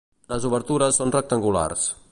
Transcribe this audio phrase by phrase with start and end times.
[0.31, 1.87] Les obertures són rectangulars.